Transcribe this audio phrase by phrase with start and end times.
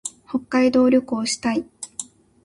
[0.27, 1.63] 北海道旅行したい。